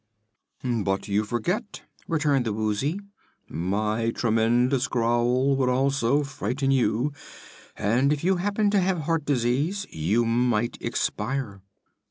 [0.63, 2.99] "But you forget," returned the Woozy;
[3.47, 7.13] "my tremendous growl would also frighten you,
[7.77, 11.61] and if you happen to have heart disease you might expire."